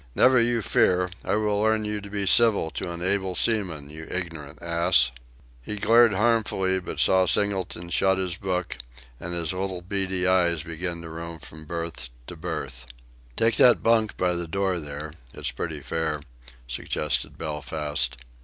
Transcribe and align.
"Never 0.15 0.41
you 0.41 0.63
fear. 0.63 1.11
I 1.23 1.35
will 1.35 1.61
learn 1.61 1.85
you 1.85 2.01
to 2.01 2.09
be 2.09 2.25
civil 2.25 2.71
to 2.71 2.91
an 2.91 3.03
able 3.03 3.35
seaman, 3.35 3.91
you 3.91 4.07
ignerant 4.09 4.57
ass." 4.59 5.11
He 5.61 5.75
glared 5.75 6.15
harmfully, 6.15 6.79
but 6.79 6.99
saw 6.99 7.27
Singleton 7.27 7.91
shut 7.91 8.17
his 8.17 8.35
book, 8.35 8.77
and 9.19 9.35
his 9.35 9.53
little 9.53 9.81
beady 9.83 10.25
eyes 10.27 10.63
began 10.63 11.03
to 11.03 11.09
roam 11.11 11.37
from 11.37 11.65
berth 11.65 12.09
to 12.25 12.35
berth. 12.35 12.87
"Take 13.35 13.57
that 13.57 13.83
bunk 13.83 14.17
by 14.17 14.33
the 14.33 14.47
door 14.47 14.79
there 14.79 15.13
it's 15.35 15.51
pretty 15.51 15.81
fair," 15.81 16.23
suggested 16.67 17.37
Belfast. 17.37 18.17